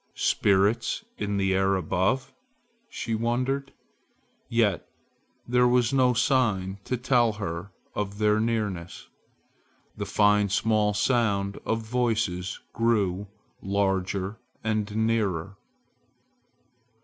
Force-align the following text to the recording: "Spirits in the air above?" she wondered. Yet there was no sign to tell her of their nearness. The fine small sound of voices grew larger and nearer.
"Spirits 0.15 1.05
in 1.19 1.37
the 1.37 1.53
air 1.53 1.75
above?" 1.75 2.33
she 2.89 3.13
wondered. 3.13 3.71
Yet 4.49 4.87
there 5.47 5.67
was 5.67 5.93
no 5.93 6.15
sign 6.15 6.79
to 6.85 6.97
tell 6.97 7.33
her 7.33 7.69
of 7.93 8.17
their 8.17 8.39
nearness. 8.39 9.09
The 9.95 10.07
fine 10.07 10.49
small 10.49 10.95
sound 10.95 11.59
of 11.65 11.83
voices 11.83 12.59
grew 12.73 13.27
larger 13.61 14.39
and 14.63 14.89
nearer. 15.05 15.57